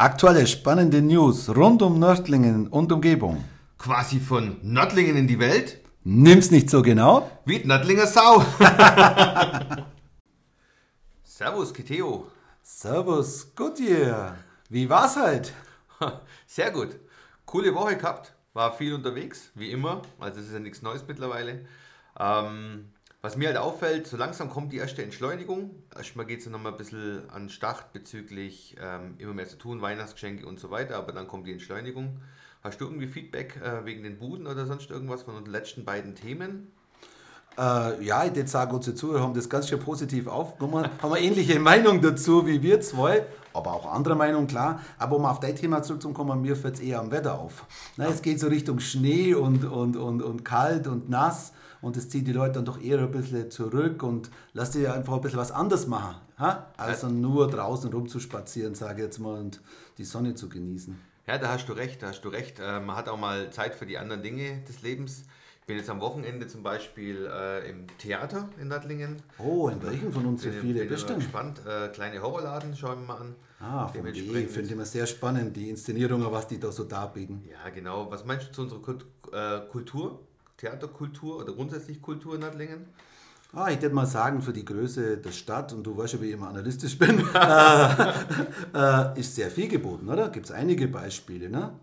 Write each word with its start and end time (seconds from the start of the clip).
Aktuelle 0.00 0.46
spannende 0.46 1.02
News 1.02 1.48
rund 1.56 1.82
um 1.82 1.98
Nördlingen 1.98 2.68
und 2.68 2.92
Umgebung. 2.92 3.42
Quasi 3.78 4.20
von 4.20 4.56
Nördlingen 4.62 5.16
in 5.16 5.26
die 5.26 5.40
Welt? 5.40 5.80
Nimm's 6.04 6.52
nicht 6.52 6.70
so 6.70 6.82
genau. 6.82 7.28
Wie 7.44 7.64
Nördlinger 7.64 8.06
Sau. 8.06 8.44
Servus, 11.24 11.74
Kiteo. 11.74 12.28
Servus, 12.62 13.52
Goodyear. 13.56 14.36
Wie 14.68 14.88
war's 14.88 15.16
halt? 15.16 15.52
Sehr 16.46 16.70
gut. 16.70 16.90
Coole 17.44 17.74
Woche 17.74 17.96
gehabt. 17.96 18.32
War 18.52 18.72
viel 18.72 18.94
unterwegs, 18.94 19.50
wie 19.56 19.72
immer. 19.72 20.02
Also 20.20 20.38
es 20.38 20.46
ist 20.46 20.52
ja 20.52 20.60
nichts 20.60 20.80
Neues 20.80 21.04
mittlerweile. 21.08 21.66
Ähm, 22.20 22.92
was 23.20 23.36
mir 23.36 23.48
halt 23.48 23.56
auffällt, 23.56 24.06
so 24.06 24.16
langsam 24.16 24.48
kommt 24.48 24.72
die 24.72 24.76
erste 24.76 25.02
Entschleunigung. 25.02 25.82
Erstmal 25.94 26.26
geht 26.26 26.40
es 26.40 26.46
nochmal 26.46 26.72
ein 26.72 26.78
bisschen 26.78 27.28
an 27.30 27.48
Start 27.48 27.92
bezüglich 27.92 28.76
ähm, 28.80 29.16
immer 29.18 29.34
mehr 29.34 29.48
zu 29.48 29.58
tun, 29.58 29.82
Weihnachtsgeschenke 29.82 30.46
und 30.46 30.60
so 30.60 30.70
weiter, 30.70 30.96
aber 30.96 31.12
dann 31.12 31.26
kommt 31.26 31.46
die 31.46 31.52
Entschleunigung. 31.52 32.20
Hast 32.62 32.80
du 32.80 32.84
irgendwie 32.84 33.08
Feedback 33.08 33.56
äh, 33.56 33.84
wegen 33.84 34.02
den 34.02 34.18
Buden 34.18 34.46
oder 34.46 34.66
sonst 34.66 34.90
irgendwas 34.90 35.22
von 35.22 35.42
den 35.42 35.50
letzten 35.50 35.84
beiden 35.84 36.14
Themen? 36.14 36.72
Äh, 37.58 38.04
ja, 38.04 38.24
ich 38.24 38.36
würde 38.36 38.48
sagen, 38.48 38.74
unsere 38.74 38.94
Zuhörer 38.94 39.22
haben 39.22 39.34
das 39.34 39.48
ganz 39.48 39.68
schön 39.68 39.80
positiv 39.80 40.28
aufgenommen, 40.28 40.88
haben 41.02 41.12
eine 41.12 41.24
ähnliche 41.24 41.58
Meinung 41.60 42.00
dazu 42.00 42.46
wie 42.46 42.62
wir 42.62 42.80
zwei, 42.80 43.26
aber 43.52 43.72
auch 43.72 43.92
andere 43.92 44.14
Meinung, 44.14 44.46
klar. 44.46 44.80
Aber 44.98 45.16
um 45.16 45.24
auf 45.24 45.40
dein 45.40 45.56
Thema 45.56 45.82
zurückzukommen, 45.82 46.40
mir 46.40 46.54
fällt 46.54 46.74
es 46.74 46.80
eher 46.80 47.00
am 47.00 47.10
Wetter 47.10 47.40
auf. 47.40 47.64
Na, 47.96 48.06
es 48.06 48.22
geht 48.22 48.38
so 48.38 48.46
Richtung 48.46 48.78
Schnee 48.78 49.34
und, 49.34 49.64
und, 49.64 49.96
und, 49.96 50.22
und 50.22 50.44
kalt 50.44 50.86
und 50.86 51.10
nass 51.10 51.52
und 51.80 51.96
das 51.96 52.08
zieht 52.08 52.26
die 52.26 52.32
Leute 52.32 52.54
dann 52.54 52.64
doch 52.64 52.80
eher 52.80 52.98
ein 52.98 53.10
bisschen 53.10 53.50
zurück 53.50 54.02
und 54.02 54.30
lässt 54.52 54.74
die 54.74 54.86
einfach 54.86 55.14
ein 55.14 55.20
bisschen 55.20 55.38
was 55.38 55.52
anderes 55.52 55.86
machen, 55.86 56.16
ha? 56.38 56.66
als 56.76 57.02
nur 57.02 57.48
draußen 57.48 57.92
rumzuspazieren, 57.92 58.74
sage 58.74 59.00
ich 59.00 59.06
jetzt 59.06 59.18
mal, 59.18 59.38
und 59.38 59.60
die 59.96 60.04
Sonne 60.04 60.34
zu 60.34 60.48
genießen. 60.48 60.98
Ja, 61.26 61.38
da 61.38 61.50
hast 61.50 61.68
du 61.68 61.74
recht, 61.74 62.02
da 62.02 62.08
hast 62.08 62.22
du 62.22 62.30
recht. 62.30 62.58
Äh, 62.58 62.80
man 62.80 62.96
hat 62.96 63.08
auch 63.08 63.18
mal 63.18 63.50
Zeit 63.50 63.74
für 63.74 63.84
die 63.84 63.98
anderen 63.98 64.22
Dinge 64.22 64.62
des 64.66 64.82
Lebens. 64.82 65.24
Ich 65.68 65.70
bin 65.70 65.80
jetzt 65.80 65.90
am 65.90 66.00
Wochenende 66.00 66.46
zum 66.46 66.62
Beispiel 66.62 67.26
äh, 67.30 67.68
im 67.68 67.84
Theater 67.98 68.48
in 68.58 68.68
Nattlingen. 68.68 69.16
Oh, 69.36 69.68
in 69.68 69.82
welchen 69.82 70.10
von 70.10 70.24
uns 70.24 70.42
so 70.42 70.50
viele 70.50 70.80
bin 70.80 70.88
bist 70.88 71.10
du? 71.10 71.16
gespannt. 71.16 71.60
Äh, 71.66 71.88
kleine 71.88 72.22
Horrorladen 72.22 72.74
schauen 72.74 73.00
wir 73.00 73.06
mal 73.08 73.20
an. 73.20 73.34
Ah, 73.60 73.86
von 73.86 74.02
D, 74.02 74.12
Dementsprechend- 74.12 74.50
finde 74.50 74.66
ich 74.68 74.72
immer 74.72 74.86
sehr 74.86 75.06
spannend, 75.06 75.54
die 75.54 75.68
Inszenierungen, 75.68 76.32
was 76.32 76.46
die 76.46 76.58
da 76.58 76.72
so 76.72 76.84
darbieten. 76.84 77.44
Ja, 77.46 77.68
genau. 77.68 78.10
Was 78.10 78.24
meinst 78.24 78.48
du 78.48 78.52
zu 78.52 78.62
unserer 78.62 78.80
Kult 78.80 79.04
äh, 79.30 79.60
Kultur? 79.70 80.20
Theaterkultur 80.56 81.36
oder 81.42 81.52
grundsätzlich 81.52 82.00
Kultur 82.00 82.36
in 82.36 82.40
Nattlingen? 82.40 82.86
Ah, 83.52 83.68
ich 83.70 83.82
würde 83.82 83.94
mal 83.94 84.06
sagen, 84.06 84.40
für 84.40 84.54
die 84.54 84.64
Größe 84.64 85.18
der 85.18 85.32
Stadt, 85.32 85.74
und 85.74 85.82
du 85.86 85.94
weißt 85.94 86.14
ja, 86.14 86.22
wie 86.22 86.28
ich 86.28 86.32
immer 86.32 86.48
analytisch 86.48 86.98
bin, 86.98 87.18
äh, 87.34 88.12
äh, 88.74 89.20
ist 89.20 89.34
sehr 89.34 89.50
viel 89.50 89.68
geboten, 89.68 90.08
oder? 90.08 90.30
Gibt 90.30 90.46
es 90.46 90.52
einige 90.52 90.88
Beispiele, 90.88 91.50
ne? 91.50 91.74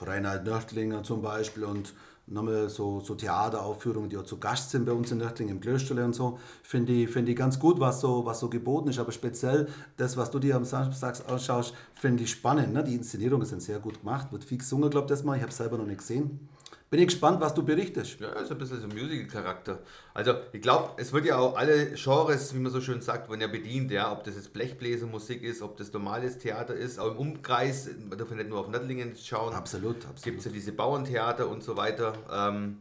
Reinhard 0.00 0.44
Nördlinger 0.44 1.02
zum 1.02 1.20
Beispiel 1.20 1.64
und 1.64 1.92
nochmal 2.30 2.68
so, 2.68 3.00
so 3.00 3.14
Theateraufführungen, 3.14 4.08
die 4.08 4.16
auch 4.16 4.24
zu 4.24 4.38
Gast 4.38 4.70
sind 4.70 4.84
bei 4.84 4.92
uns 4.92 5.10
in 5.10 5.18
Nördlingen 5.18 5.56
im 5.56 5.60
Klösterle 5.60 6.04
und 6.04 6.14
so, 6.14 6.38
finde 6.62 6.92
ich, 6.92 7.10
finde 7.10 7.32
ich 7.32 7.38
ganz 7.38 7.58
gut, 7.58 7.80
was 7.80 8.00
so, 8.00 8.24
was 8.24 8.40
so 8.40 8.48
geboten 8.48 8.88
ist. 8.88 8.98
Aber 8.98 9.12
speziell 9.12 9.68
das, 9.96 10.16
was 10.16 10.30
du 10.30 10.38
dir 10.38 10.56
am 10.56 10.64
Samstag 10.64 11.16
anschaust, 11.28 11.74
finde 11.94 12.24
ich 12.24 12.30
spannend. 12.30 12.72
Ne? 12.72 12.84
Die 12.84 12.94
Inszenierungen 12.94 13.46
sind 13.46 13.62
sehr 13.62 13.78
gut 13.78 14.00
gemacht, 14.00 14.32
wird 14.32 14.44
viel 14.44 14.58
gesungen, 14.58 14.90
glaube 14.90 15.06
ich, 15.06 15.10
das 15.10 15.24
mal. 15.24 15.36
Ich 15.36 15.42
habe 15.42 15.50
es 15.50 15.56
selber 15.56 15.78
noch 15.78 15.86
nicht 15.86 15.98
gesehen. 15.98 16.48
Bin 16.90 17.00
ich 17.00 17.08
gespannt, 17.08 17.38
was 17.40 17.52
du 17.52 17.62
berichtest. 17.62 18.18
Ja, 18.20 18.28
ist 18.30 18.50
ein 18.50 18.56
bisschen 18.56 18.80
so 18.80 18.86
Musical-Charakter. 18.88 19.80
Also, 20.14 20.32
ich 20.52 20.62
glaube, 20.62 20.92
es 20.96 21.12
wird 21.12 21.26
ja 21.26 21.36
auch 21.36 21.54
alle 21.56 21.92
Genres, 21.92 22.54
wie 22.54 22.58
man 22.58 22.72
so 22.72 22.80
schön 22.80 23.02
sagt, 23.02 23.28
werden 23.28 23.42
ja 23.42 23.46
bedient, 23.46 23.90
ja. 23.90 24.10
Ob 24.10 24.24
das 24.24 24.36
jetzt 24.36 24.54
Blechbläsermusik 24.54 25.42
ist, 25.42 25.60
ob 25.60 25.76
das 25.76 25.92
normales 25.92 26.38
Theater 26.38 26.74
ist, 26.74 26.98
auch 26.98 27.10
im 27.10 27.18
Umkreis, 27.18 27.90
man 28.08 28.18
darf 28.18 28.30
ja 28.30 28.36
nicht 28.36 28.48
nur 28.48 28.60
auf 28.60 28.68
Nattlingen 28.68 29.14
schauen. 29.16 29.52
Absolut, 29.52 29.96
Gibt 30.00 30.06
absolut. 30.10 30.38
es 30.38 30.44
ja 30.46 30.50
diese 30.50 30.72
Bauerntheater 30.72 31.48
und 31.48 31.62
so 31.62 31.76
weiter. 31.76 32.14
Ähm, 32.32 32.78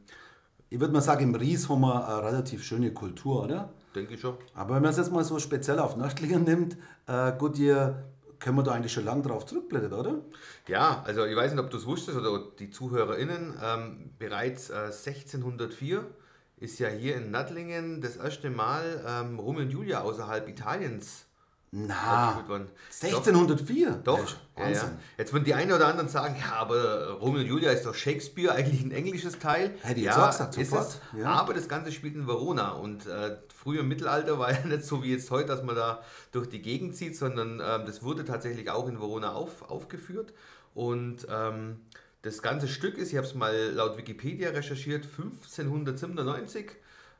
Ich 0.69 0.80
würde 0.80 0.94
mal 0.94 1.02
sagen, 1.02 1.23
im 1.23 1.36
Ries 1.36 1.67
haben 1.67 1.81
wir 1.81 2.08
eine 2.08 2.23
relativ 2.27 2.64
schöne 2.64 2.92
Kultur, 2.93 3.43
oder? 3.43 3.70
denke 3.95 4.14
ich 4.14 4.21
schon. 4.21 4.36
Aber 4.54 4.76
wenn 4.76 4.83
man 4.83 4.92
es 4.92 4.98
jetzt 4.98 5.11
mal 5.11 5.23
so 5.23 5.39
speziell 5.39 5.80
auf 5.80 5.95
Nördlingen 5.98 6.43
nimmt, 6.43 6.77
äh, 7.08 7.31
gut, 7.37 7.58
ihr 7.58 8.04
können 8.39 8.58
wir 8.58 8.64
da 8.64 8.71
eigentlich 8.71 8.93
schon 8.93 9.05
lange 9.05 9.23
drauf 9.23 9.45
zurückblättern, 9.45 9.93
oder? 9.93 10.21
Ja, 10.67 11.03
also 11.05 11.25
ich 11.25 11.36
weiß 11.36 11.52
nicht, 11.52 11.64
ob 11.64 11.70
du 11.70 11.77
es 11.77 11.86
wusstest 11.86 12.17
oder 12.17 12.43
die 12.59 12.70
ZuhörerInnen, 12.70 13.55
ähm, 13.64 14.09
bereits 14.17 14.70
äh, 14.70 14.86
1604 14.86 16.05
ist 16.59 16.80
ja 16.80 16.89
hier 16.89 17.15
in 17.17 17.30
Nattlingen 17.30 18.02
das 18.02 18.17
erste 18.17 18.49
Mal 18.49 19.03
ähm, 19.08 19.39
Romeo 19.39 19.61
und 19.61 19.70
Julia 19.70 20.02
außerhalb 20.02 20.48
Italiens 20.48 21.27
Na, 21.86 22.30
aufgeführt 22.30 22.49
worden. 22.49 22.67
1604? 23.04 24.02
Doch, 24.04 24.23
ist 24.23 24.38
ja, 24.58 24.70
ja. 24.70 24.92
Jetzt 25.17 25.32
würden 25.32 25.45
die 25.45 25.54
einen 25.54 25.71
oder 25.71 25.88
anderen 25.88 26.10
sagen, 26.10 26.36
ja, 26.39 26.54
aber 26.55 27.11
Romeo 27.11 27.42
und 27.42 27.45
Julia 27.45 27.71
ist 27.71 27.86
doch 27.86 27.93
Shakespeare, 27.93 28.52
eigentlich 28.54 28.82
ein 28.82 28.89
englisches 28.89 29.38
Teil. 29.38 29.76
Hätte 29.83 29.99
ich 29.99 30.05
ja, 30.05 30.11
jetzt 30.11 30.20
auch 30.20 30.27
gesagt, 30.32 30.58
ist 30.58 30.70
sofort, 30.71 30.87
es. 30.87 31.20
ja. 31.20 31.27
Aber 31.27 31.54
das 31.54 31.70
Ganze 31.70 31.92
spielt 31.92 32.16
in 32.16 32.26
Verona 32.26 32.71
und 32.71 33.05
äh, 33.05 33.37
früher 33.55 33.82
im 33.82 33.89
Mittelalter 33.89 34.39
war 34.39 34.52
ja 34.52 34.60
nicht 34.66 34.86
so 34.86 35.04
wie 35.04 35.11
jetzt 35.11 35.30
heute, 35.30 35.49
dass 35.49 35.61
man 35.61 35.76
da 35.76 36.02
durch 36.32 36.49
die 36.49 36.64
Gegend 36.64 36.95
zieht, 36.95 37.16
sondern 37.16 37.61
ähm, 37.64 37.86
das 37.86 38.02
wurde 38.02 38.26
tatsächlich 38.26 38.71
auch 38.71 38.87
in 38.87 38.99
Verona 38.99 39.33
auf, 39.33 39.70
aufgeführt. 39.70 40.33
Und 40.73 41.27
ähm, 41.30 41.82
das 42.23 42.42
ganze 42.42 42.67
Stück 42.67 42.98
ist, 42.98 43.11
ich 43.11 43.17
habe 43.17 43.27
es 43.27 43.36
mal 43.36 43.71
laut 43.71 43.98
Wikipedia 43.98 44.49
recherchiert, 44.49 45.05
1597 45.05 46.71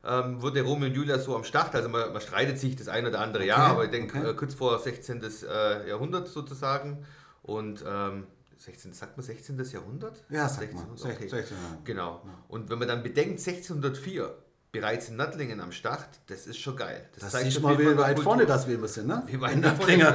ähm, 0.04 0.40
wurde 0.40 0.62
Romeo 0.62 0.88
und 0.88 0.94
Julia 0.94 1.18
so 1.18 1.36
am 1.36 1.44
Start. 1.44 1.74
Also 1.74 1.88
man, 1.88 2.12
man 2.12 2.20
streitet 2.20 2.58
sich 2.58 2.76
das 2.76 2.88
ein 2.88 3.06
oder 3.06 3.20
andere 3.20 3.44
Jahr, 3.44 3.66
Okay, 3.66 3.72
aber 3.72 3.84
ich 3.84 3.90
denke 3.90 4.18
okay. 4.18 4.30
äh, 4.30 4.34
kurz 4.34 4.54
vor 4.54 4.78
16. 4.78 5.22
Äh, 5.22 5.88
Jahrhundert 5.88 6.28
sozusagen. 6.28 7.04
Und 7.42 7.84
ähm, 7.86 8.26
16, 8.58 8.92
sagt 8.92 9.16
man 9.16 9.24
16. 9.24 9.62
Jahrhundert? 9.72 10.24
Ja, 10.28 10.48
sag 10.48 10.72
mal. 10.74 10.82
1600, 10.82 11.16
okay. 11.16 11.28
16, 11.28 11.56
ja. 11.56 11.78
Genau. 11.84 12.22
Und 12.48 12.70
wenn 12.70 12.78
man 12.78 12.88
dann 12.88 13.02
bedenkt, 13.02 13.38
1604 13.38 14.34
bereits 14.70 15.08
in 15.08 15.16
Nattlingen 15.16 15.60
am 15.60 15.72
Start, 15.72 16.08
das 16.26 16.46
ist 16.46 16.58
schon 16.58 16.76
geil. 16.76 17.08
Das 17.18 17.30
zeigt 17.30 17.46
siehst 17.46 17.56
auf 17.58 17.62
mal, 17.62 17.78
wie 17.78 17.86
weit 17.86 18.16
Kultur. 18.16 18.24
vorne 18.24 18.46
das 18.46 18.66
wir 18.66 18.74
immer 18.74 18.88
sind, 18.88 19.06
ne? 19.06 19.22
Wie 19.26 19.40
weit 19.40 19.54
In 19.54 19.60
Nördlingen. 19.60 20.06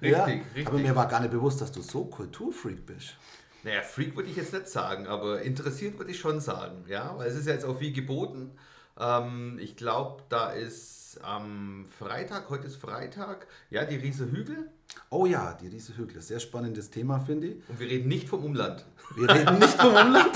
sind. 0.00 0.10
ja. 0.10 0.24
Richtig, 0.24 0.44
richtig. 0.54 0.66
Aber 0.66 0.78
mir 0.78 0.96
war 0.96 1.08
gar 1.08 1.20
nicht 1.20 1.30
bewusst, 1.30 1.60
dass 1.60 1.72
du 1.72 1.82
so 1.82 2.04
Kulturfreak 2.06 2.86
bist. 2.86 3.14
Naja, 3.64 3.82
Freak 3.82 4.16
würde 4.16 4.30
ich 4.30 4.36
jetzt 4.36 4.52
nicht 4.52 4.68
sagen, 4.68 5.06
aber 5.08 5.42
interessiert 5.42 5.98
würde 5.98 6.12
ich 6.12 6.18
schon 6.18 6.40
sagen, 6.40 6.84
ja, 6.86 7.12
weil 7.18 7.28
es 7.28 7.36
ist 7.36 7.46
ja 7.46 7.54
jetzt 7.54 7.64
auch 7.64 7.78
viel 7.78 7.92
geboten. 7.92 8.52
Ähm, 8.98 9.58
ich 9.60 9.76
glaube, 9.76 10.22
da 10.28 10.50
ist 10.50 11.18
am 11.22 11.86
Freitag, 11.98 12.50
heute 12.50 12.66
ist 12.66 12.76
Freitag, 12.76 13.46
ja, 13.70 13.84
die 13.84 13.96
Riese 13.96 14.30
Hügel 14.30 14.68
Oh 15.10 15.26
ja, 15.26 15.56
die 15.60 15.68
Riese 15.68 15.96
Hügel, 15.96 16.20
sehr 16.20 16.40
spannendes 16.40 16.90
Thema, 16.90 17.20
finde 17.20 17.48
ich. 17.48 17.56
und 17.68 17.80
wir 17.80 17.88
reden 17.88 18.08
nicht 18.08 18.28
vom 18.28 18.44
Umland. 18.44 18.84
Wir 19.16 19.28
reden 19.28 19.58
nicht 19.58 19.74
vom 19.80 19.94
Umland. 19.94 20.32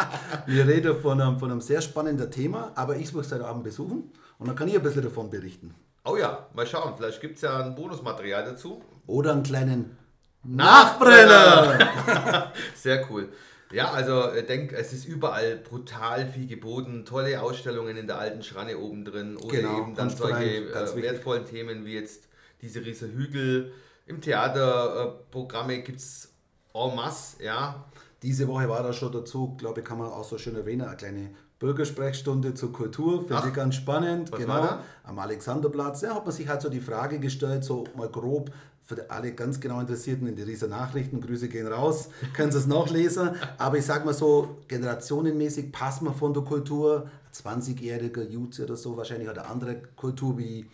Wir 0.46 0.66
reden 0.66 1.00
von 1.00 1.20
einem, 1.20 1.38
von 1.38 1.50
einem 1.50 1.60
sehr 1.60 1.80
spannenden 1.80 2.30
Thema, 2.30 2.72
aber 2.74 2.96
ich 2.96 3.12
muss 3.12 3.30
heute 3.32 3.46
Abend 3.46 3.64
besuchen 3.64 4.10
und 4.38 4.48
dann 4.48 4.56
kann 4.56 4.68
ich 4.68 4.76
ein 4.76 4.82
bisschen 4.82 5.02
davon 5.02 5.30
berichten. 5.30 5.74
Oh 6.04 6.16
ja, 6.16 6.46
mal 6.54 6.66
schauen, 6.66 6.94
vielleicht 6.96 7.20
gibt 7.20 7.36
es 7.36 7.42
ja 7.42 7.64
ein 7.64 7.74
Bonusmaterial 7.74 8.44
dazu. 8.44 8.82
Oder 9.06 9.32
einen 9.32 9.42
kleinen 9.42 9.96
Nachbrenner. 10.42 12.52
Sehr 12.74 13.08
cool. 13.10 13.28
Ja, 13.72 13.90
also 13.90 14.32
ich 14.32 14.46
denke, 14.46 14.76
es 14.76 14.92
ist 14.92 15.06
überall 15.06 15.56
brutal 15.56 16.28
viel 16.28 16.46
geboten, 16.46 17.04
tolle 17.04 17.42
Ausstellungen 17.42 17.96
in 17.96 18.06
der 18.06 18.18
alten 18.18 18.42
Schranne 18.42 18.78
oben 18.78 19.04
drin 19.04 19.36
oder 19.36 19.56
Genau, 19.56 19.80
eben 19.80 19.94
dann 19.94 20.10
solche 20.10 20.70
ganz 20.70 20.92
äh, 20.92 20.96
wichtig. 20.96 21.10
wertvollen 21.10 21.44
Themen 21.44 21.84
wie 21.84 21.94
jetzt 21.94 22.28
diese 22.62 22.84
Riese 22.84 23.12
Hügel. 23.12 23.72
Im 24.06 24.20
Theaterprogramme 24.20 25.14
äh, 25.18 25.30
Programme 25.30 25.82
gibt 25.82 25.98
es 25.98 26.32
en 26.72 26.94
masse, 26.94 27.42
ja. 27.42 27.84
Diese 28.22 28.46
Woche 28.48 28.68
war 28.68 28.82
da 28.82 28.92
schon 28.92 29.12
dazu, 29.12 29.56
glaube 29.56 29.80
ich, 29.80 29.86
kann 29.86 29.98
man 29.98 30.08
auch 30.08 30.24
so 30.24 30.38
schön 30.38 30.56
erwähnen, 30.56 30.86
eine 30.86 30.96
kleine 30.96 31.30
Bürgersprechstunde 31.58 32.54
zur 32.54 32.72
Kultur, 32.72 33.26
finde 33.26 33.48
ich 33.48 33.54
ganz 33.54 33.74
spannend. 33.76 34.30
genau, 34.30 34.60
da? 34.60 34.84
am 35.04 35.18
Alexanderplatz. 35.18 36.02
Ja, 36.02 36.14
hat 36.14 36.24
man 36.24 36.34
sich 36.34 36.48
halt 36.48 36.60
so 36.60 36.68
die 36.68 36.80
Frage 36.80 37.18
gestellt, 37.18 37.64
so 37.64 37.84
mal 37.96 38.08
grob, 38.08 38.50
für 38.86 39.10
alle 39.10 39.32
ganz 39.32 39.60
genau 39.60 39.80
Interessierten 39.80 40.28
in 40.28 40.36
die 40.36 40.42
Rieser 40.42 40.68
Nachrichten, 40.68 41.20
Grüße 41.20 41.48
gehen 41.48 41.66
raus, 41.66 42.08
können 42.34 42.52
Sie 42.52 42.58
es 42.58 42.66
nachlesen. 42.66 43.30
Aber 43.58 43.78
ich 43.78 43.84
sag 43.84 44.04
mal 44.04 44.14
so, 44.14 44.58
generationenmäßig 44.68 45.72
passt 45.72 46.02
man 46.02 46.14
von 46.14 46.32
der 46.32 46.44
Kultur. 46.44 47.10
Ein 47.44 47.60
20-jähriger 47.60 48.22
Jutze 48.22 48.64
oder 48.64 48.76
so, 48.76 48.96
wahrscheinlich 48.96 49.28
eine 49.28 49.44
andere 49.44 49.82
Kultur 49.96 50.38
wie 50.38 50.66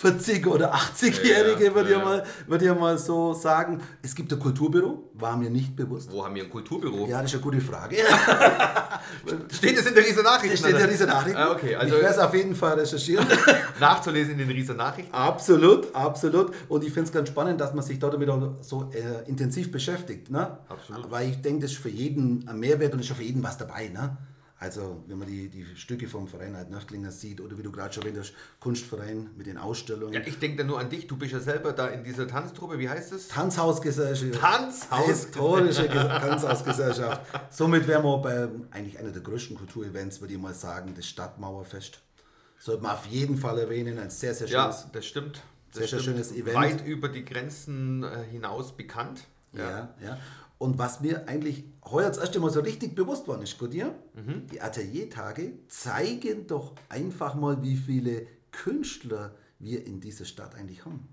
40 0.00 0.46
oder 0.46 0.74
80-Jährige, 0.74 1.66
Ja, 1.66 1.74
würde 1.74 1.90
ich, 1.90 1.96
ja. 1.98 2.02
mal, 2.02 2.24
würde 2.46 2.64
ich 2.64 2.74
mal 2.74 2.96
so 2.96 3.34
sagen. 3.34 3.82
Es 4.00 4.14
gibt 4.14 4.32
ein 4.32 4.38
Kulturbüro, 4.38 5.10
war 5.12 5.36
mir 5.36 5.50
nicht 5.50 5.76
bewusst. 5.76 6.10
Wo 6.10 6.24
haben 6.24 6.34
wir 6.34 6.44
ein 6.44 6.48
Kulturbüro? 6.48 7.06
Ja, 7.06 7.20
das 7.20 7.30
ist 7.32 7.34
eine 7.34 7.42
gute 7.42 7.60
Frage. 7.60 7.96
Steht 9.52 9.76
es 9.78 9.84
in 9.84 9.94
der 9.94 10.02
Riese 10.02 10.22
Nachrichten? 10.22 10.52
Das 10.52 10.60
steht 10.60 10.72
ja 10.72 10.76
oder? 10.78 10.86
diese 10.86 11.04
Nachricht. 11.04 11.36
Ah, 11.36 11.52
okay, 11.52 11.76
also 11.76 11.94
ich 11.96 12.00
werde 12.00 12.14
es 12.14 12.18
auf 12.18 12.34
jeden 12.34 12.54
Fall 12.54 12.78
recherchieren. 12.78 13.26
nachzulesen 13.80 14.32
in 14.32 14.38
den 14.38 14.48
Riese 14.48 14.72
Nachrichten. 14.72 15.12
absolut, 15.12 15.94
absolut. 15.94 16.52
Und 16.70 16.82
ich 16.82 16.92
finde 16.94 17.08
es 17.08 17.12
ganz 17.12 17.28
spannend, 17.28 17.60
dass 17.60 17.74
man 17.74 17.84
sich 17.84 17.98
da 17.98 18.08
damit 18.08 18.30
auch 18.30 18.54
so 18.62 18.90
äh, 18.94 19.28
intensiv 19.28 19.70
beschäftigt. 19.70 20.30
Ne? 20.30 20.58
Absolut. 20.68 21.10
Weil 21.10 21.28
ich 21.28 21.42
denke, 21.42 21.62
das 21.62 21.72
ist 21.72 21.78
für 21.78 21.90
jeden 21.90 22.48
ein 22.48 22.58
Mehrwert 22.58 22.94
und 22.94 23.00
ist 23.00 23.10
für 23.12 23.22
jeden 23.22 23.42
was 23.42 23.58
dabei. 23.58 23.88
Ne? 23.88 24.16
Also, 24.62 25.02
wenn 25.06 25.16
man 25.18 25.26
die, 25.26 25.48
die 25.48 25.64
Stücke 25.74 26.06
vom 26.06 26.28
Verein 26.28 26.54
halt 26.54 26.68
Nördlinger 26.68 27.10
sieht 27.10 27.40
oder 27.40 27.56
wie 27.56 27.62
du 27.62 27.72
gerade 27.72 27.94
schon 27.94 28.02
erwähnt 28.04 28.34
Kunstverein 28.60 29.30
mit 29.34 29.46
den 29.46 29.56
Ausstellungen. 29.56 30.12
Ja, 30.12 30.20
ich 30.20 30.38
denke 30.38 30.58
da 30.58 30.64
nur 30.64 30.78
an 30.78 30.90
dich. 30.90 31.06
Du 31.06 31.16
bist 31.16 31.32
ja 31.32 31.40
selber 31.40 31.72
da 31.72 31.86
in 31.88 32.04
dieser 32.04 32.28
Tanztruppe. 32.28 32.78
Wie 32.78 32.86
heißt 32.86 33.10
es? 33.12 33.28
Tanzhausgesellschaft. 33.28 34.34
Tanzhaus. 34.38 35.06
Historische 35.06 35.88
Ge- 35.88 35.94
Tanzhausgesellschaft. 36.08 37.22
Somit 37.50 37.86
wären 37.88 38.04
wir 38.04 38.18
bei 38.18 38.48
eigentlich 38.70 38.98
einer 38.98 39.10
der 39.12 39.22
größten 39.22 39.56
Kulturevents, 39.56 40.20
würde 40.20 40.34
ich 40.34 40.40
mal 40.40 40.52
sagen, 40.52 40.92
das 40.94 41.06
Stadtmauerfest. 41.06 42.00
Sollte 42.58 42.82
man 42.82 42.92
auf 42.92 43.06
jeden 43.06 43.38
Fall 43.38 43.58
erwähnen. 43.58 43.98
Ein 43.98 44.10
sehr, 44.10 44.34
sehr 44.34 44.46
Ja, 44.48 44.64
schönes. 44.64 44.86
das 44.92 45.06
stimmt. 45.06 45.42
Das 45.72 45.78
Sehr, 45.78 45.88
sehr 45.88 46.00
stimmt. 46.00 46.16
schönes 46.16 46.32
Event. 46.32 46.56
Weit 46.56 46.86
über 46.86 47.08
die 47.08 47.24
Grenzen 47.24 48.02
äh, 48.02 48.24
hinaus 48.30 48.76
bekannt. 48.76 49.22
Ja. 49.54 49.94
ja, 50.04 50.18
Und 50.60 50.78
was 50.78 51.00
mir 51.00 51.26
eigentlich 51.26 51.64
heuer 51.86 52.08
das 52.08 52.18
erste 52.18 52.38
Mal 52.38 52.50
so 52.50 52.60
richtig 52.60 52.94
bewusst 52.94 53.26
war, 53.26 53.40
ist 53.40 53.58
gut, 53.58 53.72
dir? 53.72 53.94
Mhm. 54.12 54.46
Die 54.48 54.60
Ateliertage 54.60 55.54
zeigen 55.68 56.46
doch 56.46 56.74
einfach 56.90 57.34
mal, 57.34 57.62
wie 57.62 57.76
viele 57.76 58.26
Künstler 58.52 59.34
wir 59.58 59.86
in 59.86 60.00
dieser 60.00 60.26
Stadt 60.26 60.54
eigentlich 60.54 60.84
haben. 60.84 61.08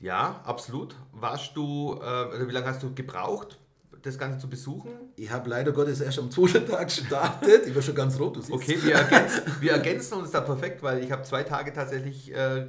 Ja, 0.00 0.40
absolut. 0.46 0.96
Warst 1.12 1.54
du, 1.54 2.00
äh, 2.00 2.34
oder 2.34 2.48
wie 2.48 2.52
lange 2.52 2.68
hast 2.68 2.82
du 2.82 2.94
gebraucht, 2.94 3.58
das 4.00 4.16
Ganze 4.16 4.38
zu 4.38 4.48
besuchen? 4.48 4.90
Ich 5.16 5.30
habe 5.30 5.50
leider 5.50 5.72
Gottes 5.72 6.00
erst 6.00 6.18
am 6.18 6.30
zweiten 6.30 6.66
Tag 6.66 6.86
gestartet. 6.88 7.66
Ich 7.66 7.74
war 7.74 7.82
schon 7.82 7.94
ganz 7.94 8.18
rot, 8.18 8.36
du 8.36 8.40
siehst. 8.40 8.54
Okay, 8.54 8.78
wir 8.82 8.94
ergänzen, 8.94 9.42
wir 9.60 9.72
ergänzen 9.72 10.14
uns 10.14 10.30
da 10.30 10.40
perfekt, 10.40 10.82
weil 10.82 11.04
ich 11.04 11.12
habe 11.12 11.24
zwei 11.24 11.42
Tage 11.42 11.74
tatsächlich 11.74 12.34
äh, 12.34 12.68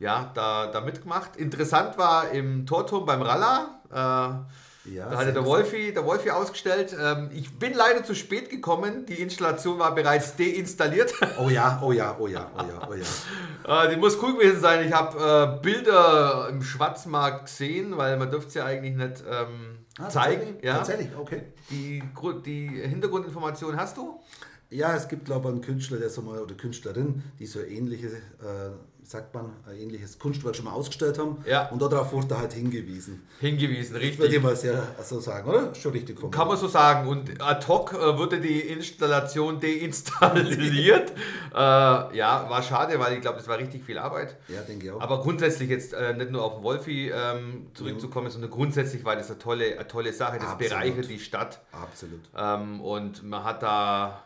ja, 0.00 0.30
da, 0.34 0.66
da 0.66 0.82
mitgemacht. 0.82 1.36
Interessant 1.36 1.96
war 1.96 2.30
im 2.30 2.66
Torturm 2.66 3.06
beim 3.06 3.22
Ralla. 3.22 3.80
Äh, 3.90 4.65
Ja, 4.92 5.08
da 5.10 5.18
hatte 5.18 5.32
der 5.32 5.44
Wolfi, 5.44 5.92
der 5.92 6.04
Wolfi 6.04 6.30
ausgestellt. 6.30 6.96
Ähm, 7.00 7.30
ich 7.34 7.58
bin 7.58 7.74
leider 7.74 8.04
zu 8.04 8.14
spät 8.14 8.50
gekommen. 8.50 9.06
Die 9.06 9.20
Installation 9.20 9.78
war 9.78 9.94
bereits 9.94 10.36
deinstalliert. 10.36 11.12
Oh 11.38 11.48
ja, 11.48 11.80
oh 11.82 11.92
ja, 11.92 12.16
oh 12.18 12.26
ja, 12.26 12.50
oh 12.56 12.62
ja, 12.62 12.88
oh 12.88 12.94
ja. 12.94 13.84
Äh, 13.84 13.90
die 13.94 13.96
muss 13.96 14.20
cool 14.22 14.34
gewesen 14.38 14.60
sein. 14.60 14.86
Ich 14.86 14.92
habe 14.92 15.58
äh, 15.58 15.62
Bilder 15.62 16.48
im 16.50 16.62
Schwarzmarkt 16.62 17.46
gesehen, 17.46 17.96
weil 17.96 18.16
man 18.16 18.30
dürfte 18.30 18.48
es 18.48 18.54
ja 18.54 18.64
eigentlich 18.64 18.94
nicht 18.94 19.22
ähm, 19.28 19.78
Ah, 19.98 20.10
zeigen. 20.10 20.40
tatsächlich? 20.40 20.64
Ja. 20.64 20.74
Tatsächlich, 20.76 21.08
okay. 21.18 21.42
Die, 21.70 22.02
die 22.44 22.68
Hintergrundinformation 22.68 23.76
hast 23.78 23.96
du? 23.96 24.20
Ja, 24.70 24.96
es 24.96 25.06
gibt, 25.08 25.26
glaube 25.26 25.48
ich, 25.48 25.52
einen 25.54 25.60
Künstler, 25.60 25.98
der 25.98 26.10
so 26.10 26.22
mal, 26.22 26.40
oder 26.40 26.54
Künstlerin, 26.54 27.22
die 27.38 27.46
so 27.46 27.60
ähnliche, 27.60 28.08
äh, 28.08 28.70
sagt 29.04 29.32
man, 29.32 29.52
ein 29.64 29.76
ähnliches 29.76 30.18
Kunstwerk 30.18 30.56
schon 30.56 30.64
mal 30.64 30.72
ausgestellt 30.72 31.20
haben. 31.20 31.36
Ja. 31.46 31.68
Und 31.68 31.80
darauf 31.80 32.12
wurde 32.12 32.36
halt 32.36 32.52
hingewiesen. 32.52 33.22
Hingewiesen, 33.38 33.94
Würde 33.94 34.06
ich 34.06 34.18
richtig. 34.18 34.42
mal 34.42 34.56
sehr 34.56 34.82
so 35.04 35.20
sagen, 35.20 35.48
oder? 35.48 35.72
Schon 35.76 35.92
richtig 35.92 36.18
formuliert. 36.18 36.36
Kann 36.36 36.48
man 36.48 36.56
so 36.56 36.66
sagen. 36.66 37.08
Und 37.08 37.40
ad 37.40 37.64
hoc 37.68 37.92
äh, 37.92 38.18
wurde 38.18 38.40
die 38.40 38.58
Installation 38.58 39.60
deinstalliert. 39.60 41.12
äh, 41.54 41.56
ja, 41.56 42.50
war 42.50 42.60
schade, 42.60 42.98
weil 42.98 43.14
ich 43.14 43.20
glaube, 43.20 43.38
das 43.38 43.46
war 43.46 43.58
richtig 43.58 43.84
viel 43.84 43.98
Arbeit. 43.98 44.36
Ja, 44.48 44.62
denke 44.62 44.86
ich 44.86 44.90
auch. 44.90 45.00
Aber 45.00 45.20
grundsätzlich 45.20 45.70
jetzt 45.70 45.94
äh, 45.94 46.12
nicht 46.12 46.32
nur 46.32 46.42
auf 46.42 46.54
den 46.54 46.64
Wolfi 46.64 47.12
ähm, 47.14 47.68
zurückzukommen, 47.72 48.30
sondern 48.30 48.50
grundsätzlich 48.50 49.04
war 49.04 49.14
das 49.14 49.30
eine 49.30 49.38
tolle, 49.38 49.74
eine 49.74 49.86
tolle 49.86 50.12
Sache. 50.12 50.38
Das 50.38 50.48
Absolut. 50.48 50.70
bereichert 50.72 51.08
die 51.08 51.20
Stadt. 51.20 51.60
Absolut. 51.70 52.22
Ähm, 52.36 52.80
und 52.80 53.22
man 53.22 53.44
hat 53.44 53.62
da 53.62 54.24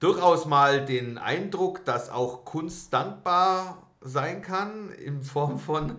durchaus 0.00 0.46
mal 0.46 0.84
den 0.84 1.18
Eindruck, 1.18 1.84
dass 1.84 2.10
auch 2.10 2.44
Kunst 2.44 2.92
dankbar 2.92 3.82
sein 4.00 4.42
kann 4.42 4.90
in 4.92 5.22
Form 5.22 5.58
von, 5.58 5.96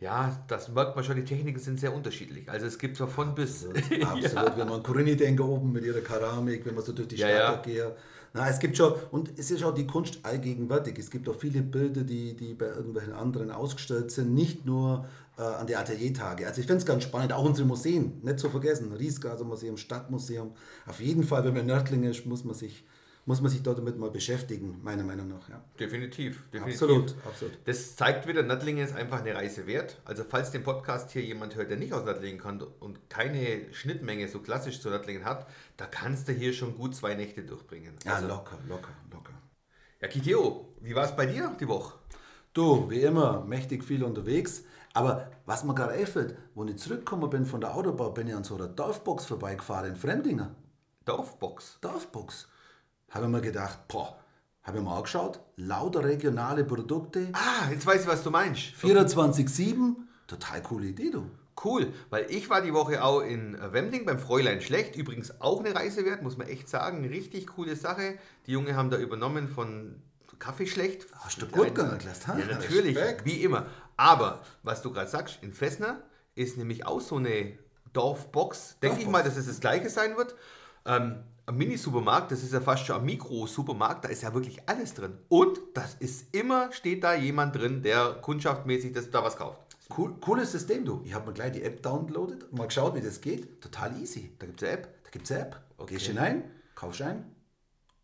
ja, 0.00 0.36
das 0.48 0.68
merkt 0.68 0.94
man 0.96 1.04
schon, 1.04 1.16
die 1.16 1.24
Techniken 1.24 1.58
sind 1.58 1.80
sehr 1.80 1.94
unterschiedlich. 1.94 2.50
Also 2.50 2.66
es 2.66 2.78
gibt 2.78 2.96
zwar 2.96 3.08
von 3.08 3.34
bis. 3.34 3.66
Absolut. 3.66 4.56
Wenn 4.56 4.68
man 4.68 4.76
an 4.76 4.82
Corinne 4.82 5.16
denkt 5.16 5.40
oben 5.40 5.72
mit 5.72 5.84
ihrer 5.84 6.00
Keramik, 6.00 6.66
wenn 6.66 6.74
man 6.74 6.84
so 6.84 6.92
durch 6.92 7.08
die 7.08 7.16
Ja, 7.16 7.28
Stadt 7.28 7.66
ja. 7.66 7.86
geht. 7.86 7.96
Na, 8.34 8.48
es 8.50 8.58
gibt 8.58 8.76
schon, 8.76 8.92
und 9.12 9.38
es 9.38 9.50
ist 9.50 9.64
auch 9.64 9.72
die 9.72 9.86
Kunst 9.86 10.18
allgegenwärtig. 10.22 10.98
Es 10.98 11.10
gibt 11.10 11.26
auch 11.28 11.36
viele 11.36 11.62
Bilder, 11.62 12.02
die, 12.02 12.36
die 12.36 12.52
bei 12.52 12.66
irgendwelchen 12.66 13.14
anderen 13.14 13.50
ausgestellt 13.50 14.10
sind, 14.10 14.34
nicht 14.34 14.66
nur 14.66 15.06
äh, 15.38 15.42
an 15.42 15.66
der 15.66 15.80
Ateliertage. 15.80 16.46
Also 16.46 16.60
ich 16.60 16.66
finde 16.66 16.80
es 16.80 16.86
ganz 16.86 17.04
spannend, 17.04 17.32
auch 17.32 17.44
unsere 17.44 17.66
Museen, 17.66 18.20
nicht 18.22 18.38
zu 18.38 18.50
vergessen. 18.50 18.92
Riesgaser 18.92 19.44
Museum, 19.44 19.78
Stadtmuseum. 19.78 20.52
Auf 20.86 21.00
jeden 21.00 21.22
Fall, 21.22 21.44
wenn 21.44 21.52
man 21.54 21.62
in 21.62 21.68
Nördlingen 21.68 22.10
ist, 22.10 22.26
muss 22.26 22.44
man 22.44 22.54
sich, 22.54 22.84
muss 23.26 23.40
man 23.40 23.50
sich 23.50 23.62
dort 23.62 23.78
damit 23.78 23.98
mal 23.98 24.10
beschäftigen, 24.10 24.78
meiner 24.82 25.02
Meinung 25.02 25.26
nach. 25.28 25.48
Ja. 25.48 25.62
Definitiv, 25.78 26.44
definitiv. 26.52 26.80
Absolut, 26.80 27.14
absolut. 27.26 27.58
Das 27.64 27.96
zeigt 27.96 28.26
wieder, 28.28 28.42
Nördlingen 28.44 28.84
ist 28.84 28.94
einfach 28.94 29.20
eine 29.20 29.34
Reise 29.34 29.66
wert. 29.66 30.00
Also 30.04 30.22
falls 30.22 30.52
den 30.52 30.62
Podcast 30.62 31.10
hier 31.10 31.22
jemand 31.22 31.56
hört, 31.56 31.68
der 31.68 31.76
nicht 31.76 31.92
aus 31.92 32.04
Nördlingen 32.04 32.40
kommt 32.40 32.64
und 32.80 33.10
keine 33.10 33.72
Schnittmenge 33.74 34.28
so 34.28 34.38
klassisch 34.38 34.80
zu 34.80 34.90
Nördlingen 34.90 35.24
hat, 35.24 35.46
da 35.76 35.86
kannst 35.86 36.28
du 36.28 36.32
hier 36.32 36.52
schon 36.52 36.76
gut 36.76 36.94
zwei 36.94 37.14
Nächte 37.14 37.42
durchbringen. 37.42 37.94
Ja, 38.04 38.14
Also, 38.14 38.28
locker, 38.28 38.58
locker, 38.68 38.92
locker. 39.12 39.32
ja 40.00 40.06
Kiteo, 40.08 40.72
wie 40.80 40.94
war 40.94 41.04
es 41.04 41.16
bei 41.16 41.26
dir 41.26 41.54
die 41.60 41.66
Woche? 41.68 41.98
Du, 42.52 42.88
wie 42.88 43.02
immer, 43.02 43.44
mächtig 43.44 43.84
viel 43.84 44.02
unterwegs. 44.04 44.62
Aber 44.94 45.30
was 45.44 45.64
mir 45.64 45.74
gerade 45.74 45.92
einfällt, 45.92 46.38
wo 46.54 46.64
ich 46.64 46.76
zurückgekommen 46.78 47.28
bin 47.28 47.44
von 47.44 47.60
der 47.60 47.74
Autobahn, 47.74 48.14
bin 48.14 48.28
ich 48.28 48.34
an 48.34 48.44
so 48.44 48.54
einer 48.54 48.68
Dorfbox 48.68 49.26
vorbeigefahren 49.26 49.90
in 49.90 49.96
Fremdingen. 49.96 50.54
Dorfbox. 51.04 51.78
Dorfbox. 51.80 52.48
Habe 53.16 53.24
ich 53.26 53.32
mir 53.32 53.40
gedacht, 53.40 53.88
boah, 53.88 54.14
habe 54.62 54.76
ich 54.76 54.84
mal 54.84 54.94
angeschaut, 54.98 55.40
lauter 55.56 56.04
regionale 56.04 56.64
Produkte, 56.64 57.28
Ah, 57.32 57.70
jetzt 57.70 57.86
weiß 57.86 58.02
ich, 58.02 58.06
was 58.06 58.22
du 58.22 58.30
meinst. 58.30 58.74
24-7, 58.78 59.94
total 60.26 60.62
coole 60.62 60.88
Idee, 60.88 61.10
du. 61.10 61.30
Cool, 61.64 61.94
weil 62.10 62.26
ich 62.30 62.50
war 62.50 62.60
die 62.60 62.74
Woche 62.74 63.02
auch 63.02 63.22
in 63.22 63.56
Wemding 63.72 64.04
beim 64.04 64.18
Fräulein 64.18 64.60
Schlecht. 64.60 64.96
Übrigens 64.96 65.40
auch 65.40 65.60
eine 65.64 65.74
Reise 65.74 66.04
wert, 66.04 66.22
muss 66.22 66.36
man 66.36 66.46
echt 66.46 66.68
sagen. 66.68 67.06
Richtig 67.06 67.46
coole 67.46 67.74
Sache. 67.74 68.18
Die 68.46 68.52
Junge 68.52 68.76
haben 68.76 68.90
da 68.90 68.98
übernommen 68.98 69.48
von 69.48 70.02
Kaffee 70.38 70.66
Schlecht. 70.66 71.06
Hast 71.20 71.40
du 71.40 71.46
gut 71.46 71.78
ha? 71.78 72.38
Ja, 72.38 72.44
natürlich, 72.44 72.98
Respekt. 72.98 73.24
wie 73.24 73.42
immer. 73.42 73.64
Aber, 73.96 74.42
was 74.62 74.82
du 74.82 74.92
gerade 74.92 75.08
sagst, 75.08 75.38
in 75.40 75.54
Fessner 75.54 76.02
ist 76.34 76.58
nämlich 76.58 76.84
auch 76.84 77.00
so 77.00 77.16
eine 77.16 77.58
Dorfbox. 77.94 78.76
Denke 78.82 79.00
ich 79.00 79.08
mal, 79.08 79.22
dass 79.22 79.38
es 79.38 79.46
das 79.46 79.60
gleiche 79.60 79.88
sein 79.88 80.18
wird. 80.18 80.34
Ähm, 80.84 81.22
ein 81.46 81.56
Mini-Supermarkt, 81.56 82.32
das 82.32 82.42
ist 82.42 82.52
ja 82.52 82.60
fast 82.60 82.86
schon 82.86 82.96
ein 82.96 83.04
Mikro-Supermarkt, 83.04 84.04
da 84.04 84.08
ist 84.08 84.22
ja 84.22 84.34
wirklich 84.34 84.68
alles 84.68 84.94
drin. 84.94 85.16
Und 85.28 85.58
das 85.74 85.94
ist 85.94 86.34
immer, 86.34 86.72
steht 86.72 87.04
da 87.04 87.14
jemand 87.14 87.54
drin, 87.56 87.82
der 87.82 88.14
kundschaftmäßig 88.20 88.92
das, 88.92 89.10
da 89.10 89.22
was 89.22 89.36
kauft. 89.36 89.60
Cool, 89.96 90.14
cooles 90.20 90.50
System, 90.50 90.84
du. 90.84 91.00
Ich 91.04 91.14
habe 91.14 91.26
mir 91.28 91.32
gleich 91.32 91.52
die 91.52 91.62
App 91.62 91.80
downloadet 91.82 92.44
und 92.44 92.58
mal 92.58 92.66
geschaut, 92.66 92.96
wie 92.96 93.00
das 93.00 93.20
geht. 93.20 93.60
Total 93.60 93.96
easy. 94.00 94.32
Da 94.38 94.46
gibt 94.46 94.60
es 94.60 94.68
eine 94.68 94.78
App. 94.78 95.04
Da 95.04 95.10
gibt 95.10 95.24
es 95.24 95.30
eine 95.30 95.40
App. 95.42 95.60
Okay. 95.78 95.94
Gehst 95.94 96.06
hinein, 96.06 96.42
kaufst 96.74 97.02
ein, 97.02 97.24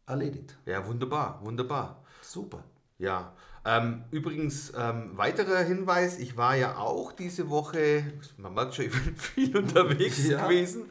erledigt. 0.06 0.56
Ja, 0.66 0.86
wunderbar, 0.86 1.40
wunderbar. 1.42 2.04
Super. 2.20 2.62
Ja, 2.98 3.32
ähm, 3.64 4.04
übrigens, 4.12 4.72
ähm, 4.76 5.16
weiterer 5.16 5.58
Hinweis, 5.60 6.18
ich 6.18 6.36
war 6.36 6.54
ja 6.56 6.76
auch 6.76 7.12
diese 7.12 7.48
Woche, 7.50 8.04
man 8.36 8.54
merkt 8.54 8.74
schon, 8.74 8.86
ich 8.86 8.92
bin 8.92 9.16
viel 9.16 9.56
unterwegs 9.56 10.24
Ja. 10.28 10.44
gewesen, 10.44 10.86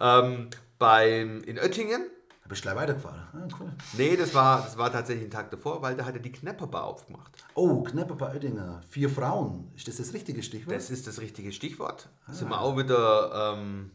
ähm, 0.00 0.48
beim, 0.78 1.42
in 1.44 1.58
Oettingen. 1.58 2.10
Da 2.42 2.48
bist 2.48 2.64
du 2.64 2.68
gleich 2.68 2.76
weitergefahren. 2.76 3.22
Ah, 3.32 3.48
cool. 3.58 3.72
Nee, 3.94 4.16
das 4.16 4.32
war, 4.32 4.62
das 4.62 4.78
war 4.78 4.92
tatsächlich 4.92 5.26
ein 5.26 5.30
Tag 5.32 5.50
davor, 5.50 5.82
weil 5.82 5.96
da 5.96 6.04
hat 6.04 6.14
er 6.14 6.20
die 6.20 6.30
Knepperbar 6.30 6.84
aufgemacht. 6.84 7.32
Oh, 7.54 7.82
Knepper 7.82 8.14
bei 8.14 8.32
Oettinger. 8.32 8.82
Vier 8.88 9.10
Frauen. 9.10 9.72
Ist 9.74 9.88
das 9.88 9.96
das 9.96 10.12
richtige 10.12 10.44
Stichwort? 10.44 10.76
Das 10.76 10.90
ist 10.90 11.08
das 11.08 11.20
richtige 11.20 11.50
Stichwort. 11.50 12.08
Da 12.26 12.34
sind 12.34 12.48
wir 12.48 12.60
auch 12.60 12.78
wieder 12.78 13.54
ähm, 13.56 13.90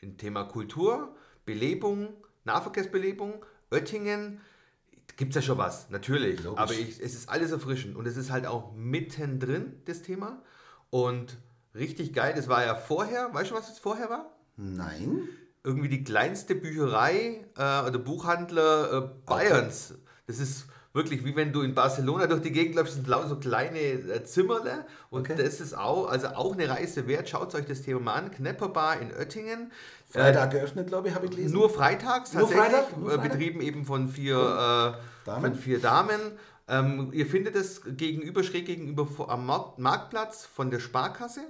im 0.00 0.16
Thema 0.16 0.44
Kultur, 0.44 1.14
Belebung, 1.44 2.08
Nahverkehrsbelebung, 2.44 3.44
Oettingen. 3.70 4.40
Gibt 5.18 5.32
es 5.32 5.36
ja 5.36 5.42
schon 5.42 5.58
was, 5.58 5.90
natürlich. 5.90 6.42
Logisch. 6.42 6.58
Aber 6.58 6.72
ich, 6.72 7.00
es 7.00 7.14
ist 7.14 7.28
alles 7.28 7.50
erfrischend 7.50 7.96
und 7.96 8.06
es 8.06 8.16
ist 8.16 8.30
halt 8.30 8.46
auch 8.46 8.72
mittendrin, 8.72 9.82
das 9.84 10.00
Thema. 10.00 10.42
Und 10.88 11.36
richtig 11.74 12.14
geil, 12.14 12.32
das 12.34 12.48
war 12.48 12.64
ja 12.64 12.74
vorher, 12.74 13.34
weißt 13.34 13.50
du, 13.50 13.54
was 13.54 13.70
es 13.70 13.78
vorher 13.78 14.08
war? 14.08 14.32
Nein. 14.56 15.28
Irgendwie 15.64 15.88
die 15.88 16.04
kleinste 16.04 16.54
Bücherei 16.54 17.44
äh, 17.56 17.88
oder 17.88 17.98
Buchhandler 17.98 18.92
äh, 18.92 19.08
Bayerns. 19.26 19.94
Das 20.26 20.38
ist 20.38 20.66
wirklich 20.94 21.24
wie 21.24 21.36
wenn 21.36 21.52
du 21.52 21.62
in 21.62 21.74
Barcelona 21.74 22.26
durch 22.26 22.42
die 22.42 22.50
Gegend 22.52 22.74
läufst, 22.74 22.94
sind 22.94 23.06
lauter 23.06 23.28
so 23.28 23.36
kleine 23.36 23.78
äh, 23.78 24.24
Zimmerle 24.24 24.84
und 25.10 25.28
Okay. 25.30 25.40
das 25.42 25.60
ist 25.60 25.76
auch, 25.76 26.08
also 26.08 26.28
auch 26.28 26.54
eine 26.54 26.68
Reise 26.68 27.06
wert. 27.06 27.28
Schaut 27.28 27.54
euch 27.54 27.66
das 27.66 27.82
Thema 27.82 28.00
mal 28.00 28.14
an. 28.14 28.30
Knepperbar 28.30 29.00
in 29.00 29.12
Oettingen. 29.12 29.70
Freitag 30.10 30.52
geöffnet, 30.52 30.88
glaube 30.88 31.08
ich, 31.08 31.14
habe 31.14 31.26
ich 31.26 31.32
gelesen. 31.32 31.52
Nur 31.54 31.68
freitags 31.68 32.32
Nur 32.32 32.42
tatsächlich, 32.48 32.70
Freitag? 32.72 32.96
Nur 32.98 33.12
äh, 33.12 33.14
Freitag? 33.16 33.32
betrieben 33.32 33.60
eben 33.60 33.84
von 33.84 34.08
vier, 34.08 34.36
äh, 34.36 35.26
Damen? 35.26 35.40
von 35.42 35.54
vier 35.54 35.80
Damen. 35.80 36.20
Ähm, 36.66 37.10
ihr 37.12 37.26
findet 37.26 37.56
es 37.56 37.82
gegenüber, 37.84 38.42
schräg 38.42 38.66
gegenüber 38.66 39.06
am 39.28 39.46
Markt, 39.46 39.78
Marktplatz 39.78 40.46
von 40.46 40.70
der 40.70 40.80
Sparkasse, 40.80 41.42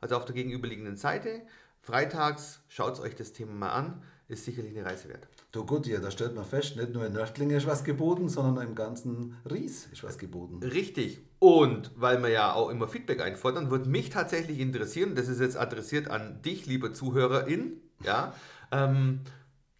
also 0.00 0.16
auf 0.16 0.24
der 0.24 0.34
gegenüberliegenden 0.34 0.96
Seite. 0.96 1.42
Freitags 1.86 2.58
schaut 2.68 2.98
euch 2.98 3.14
das 3.14 3.32
Thema 3.32 3.52
mal 3.52 3.70
an, 3.70 4.02
ist 4.26 4.44
sicherlich 4.44 4.76
eine 4.76 4.84
Reise 4.84 5.08
wert. 5.08 5.28
Du 5.52 5.64
gut, 5.64 5.86
ja, 5.86 6.00
da 6.00 6.10
stellt 6.10 6.34
man 6.34 6.44
fest, 6.44 6.74
nicht 6.76 6.92
nur 6.92 7.06
in 7.06 7.12
Nördlingen 7.12 7.56
ist 7.56 7.68
was 7.68 7.84
geboten, 7.84 8.28
sondern 8.28 8.66
im 8.66 8.74
ganzen 8.74 9.36
Ries 9.48 9.86
ist 9.92 10.02
was 10.02 10.18
geboten. 10.18 10.60
Richtig. 10.64 11.20
Und 11.38 11.92
weil 11.94 12.20
wir 12.24 12.30
ja 12.30 12.54
auch 12.54 12.70
immer 12.70 12.88
Feedback 12.88 13.22
einfordern, 13.22 13.70
wird 13.70 13.86
mich 13.86 14.10
tatsächlich 14.10 14.58
interessieren, 14.58 15.14
das 15.14 15.28
ist 15.28 15.38
jetzt 15.38 15.56
adressiert 15.56 16.08
an 16.10 16.42
dich, 16.42 16.66
lieber 16.66 16.92
Zuhörerin, 16.92 17.80
ja, 18.02 18.34
ähm, 18.72 19.20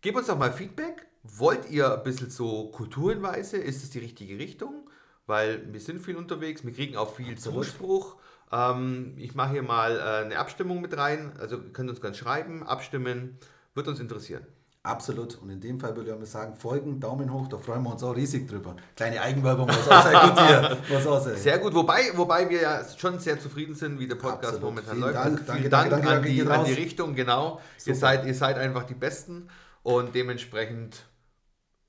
gib 0.00 0.14
uns 0.14 0.28
doch 0.28 0.38
mal 0.38 0.52
Feedback. 0.52 1.08
wollt 1.24 1.68
ihr 1.68 1.92
ein 1.92 2.04
bisschen 2.04 2.30
so 2.30 2.68
Kulturenweise? 2.68 3.56
Ist 3.56 3.82
es 3.82 3.90
die 3.90 3.98
richtige 3.98 4.38
Richtung? 4.38 4.88
Weil 5.26 5.72
wir 5.72 5.80
sind 5.80 5.98
viel 5.98 6.14
unterwegs, 6.14 6.64
wir 6.64 6.72
kriegen 6.72 6.96
auch 6.96 7.16
viel 7.16 7.32
Absolut. 7.32 7.64
Zuspruch. 7.64 8.16
Ähm, 8.52 9.14
ich 9.16 9.34
mache 9.34 9.52
hier 9.52 9.62
mal 9.62 9.98
äh, 9.98 10.24
eine 10.24 10.38
Abstimmung 10.38 10.80
mit 10.80 10.96
rein. 10.96 11.32
Also 11.38 11.56
ihr 11.56 11.72
könnt 11.72 11.90
uns 11.90 12.00
ganz 12.00 12.16
schreiben, 12.16 12.62
abstimmen. 12.62 13.38
Wird 13.74 13.88
uns 13.88 14.00
interessieren. 14.00 14.46
Absolut. 14.86 15.36
Und 15.42 15.50
in 15.50 15.60
dem 15.60 15.80
Fall 15.80 15.96
würde 15.96 16.12
ich 16.12 16.16
mal 16.16 16.24
sagen, 16.26 16.54
folgen, 16.54 17.00
Daumen 17.00 17.32
hoch, 17.32 17.48
da 17.48 17.58
freuen 17.58 17.82
wir 17.82 17.90
uns 17.90 18.04
auch 18.04 18.14
riesig 18.14 18.48
drüber. 18.48 18.76
Kleine 18.94 19.20
Eigenwerbung, 19.20 19.66
was 19.68 19.88
auch 19.88 20.02
sehr 20.02 20.20
gut 20.20 20.40
hier. 20.46 20.78
Was 20.96 21.06
auch 21.06 21.20
sehr. 21.20 21.36
Sehr 21.36 21.58
gut, 21.58 21.74
wobei, 21.74 22.12
wobei 22.14 22.48
wir 22.48 22.60
ja 22.60 22.84
schon 22.96 23.18
sehr 23.18 23.38
zufrieden 23.40 23.74
sind, 23.74 23.98
wie 23.98 24.06
der 24.06 24.14
Podcast 24.14 24.54
Absolut. 24.54 24.62
momentan 24.62 24.94
Vielen 24.94 25.00
läuft. 25.00 25.16
Dank. 25.16 25.40
Also 25.40 25.52
vielen 25.52 25.70
danke, 25.70 25.90
Dank, 25.90 25.90
danke, 25.90 26.06
an, 26.08 26.14
danke, 26.14 26.28
die, 26.28 26.36
geht 26.36 26.48
an 26.48 26.64
die. 26.64 26.72
Richtung, 26.72 27.14
genau. 27.16 27.60
Ihr 27.84 27.94
seid, 27.96 28.26
ihr 28.26 28.34
seid 28.34 28.58
einfach 28.58 28.84
die 28.84 28.94
Besten 28.94 29.48
und 29.82 30.14
dementsprechend 30.14 31.04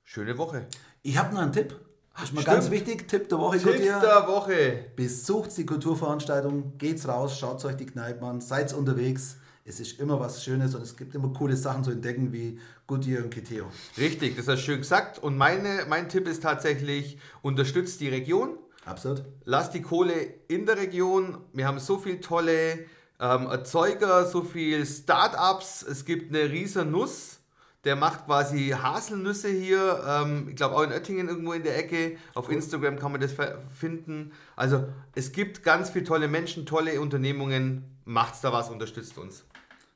schöne 0.02 0.36
Woche. 0.36 0.66
Ich 1.02 1.16
habe 1.18 1.32
noch 1.32 1.42
einen 1.42 1.52
Tipp. 1.52 1.76
Ist 2.22 2.28
stimmt. 2.28 2.46
ganz 2.46 2.70
wichtig. 2.70 3.08
Tipp 3.08 3.28
der 3.28 3.38
Woche. 3.38 3.58
Tipp 3.58 3.76
der 3.78 4.26
Woche. 4.26 4.84
Besucht 4.96 5.56
die 5.56 5.66
Kulturveranstaltung, 5.66 6.76
geht's 6.78 7.06
raus, 7.06 7.38
schaut 7.38 7.64
euch 7.64 7.76
die 7.76 7.86
Kneipen 7.86 8.24
an, 8.24 8.40
seid 8.40 8.72
unterwegs. 8.74 9.36
Es 9.64 9.80
ist 9.80 10.00
immer 10.00 10.18
was 10.18 10.42
Schönes 10.42 10.74
und 10.74 10.82
es 10.82 10.96
gibt 10.96 11.14
immer 11.14 11.30
coole 11.32 11.54
Sachen 11.54 11.84
zu 11.84 11.90
entdecken 11.90 12.32
wie 12.32 12.58
Goodyear 12.86 13.22
und 13.24 13.30
Kiteo. 13.30 13.66
Richtig, 13.98 14.36
das 14.36 14.48
hast 14.48 14.60
du 14.60 14.64
schön 14.64 14.78
gesagt. 14.78 15.18
Und 15.18 15.36
meine, 15.36 15.84
mein 15.88 16.08
Tipp 16.08 16.26
ist 16.26 16.42
tatsächlich, 16.42 17.18
unterstützt 17.42 18.00
die 18.00 18.08
Region. 18.08 18.56
Absolut. 18.86 19.24
Lasst 19.44 19.74
die 19.74 19.82
Kohle 19.82 20.14
in 20.48 20.64
der 20.64 20.78
Region. 20.78 21.36
Wir 21.52 21.66
haben 21.66 21.78
so 21.78 21.98
viele 21.98 22.20
tolle 22.20 22.86
ähm, 23.20 23.46
Erzeuger, 23.46 24.24
so 24.24 24.42
viele 24.42 24.86
Start-ups. 24.86 25.82
Es 25.82 26.06
gibt 26.06 26.34
eine 26.34 26.50
riesen 26.50 26.90
Nuss, 26.90 27.37
der 27.84 27.96
macht 27.96 28.26
quasi 28.26 28.70
Haselnüsse 28.70 29.48
hier. 29.48 30.02
Ähm, 30.06 30.48
ich 30.48 30.56
glaube 30.56 30.76
auch 30.76 30.82
in 30.82 30.92
Oettingen 30.92 31.28
irgendwo 31.28 31.52
in 31.52 31.62
der 31.62 31.78
Ecke. 31.78 32.16
Auf 32.34 32.50
Instagram 32.50 32.98
kann 32.98 33.12
man 33.12 33.20
das 33.20 33.32
finden. 33.78 34.32
Also 34.56 34.88
es 35.14 35.32
gibt 35.32 35.62
ganz 35.62 35.90
viele 35.90 36.04
tolle 36.04 36.28
Menschen, 36.28 36.66
tolle 36.66 37.00
Unternehmungen. 37.00 37.84
Macht's 38.04 38.40
da 38.40 38.52
was, 38.52 38.70
unterstützt 38.70 39.16
uns. 39.18 39.44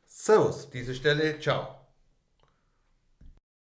Servus. 0.07 0.71
Diese 0.71 0.95
Stelle, 0.95 1.41
ciao. 1.41 1.82